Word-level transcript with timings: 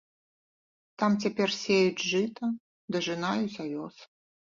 Там 1.01 1.11
цяпер 1.25 1.49
сеюць 1.63 2.05
жыта, 2.13 2.49
дажынаюць 2.95 3.61
авёс. 3.65 3.95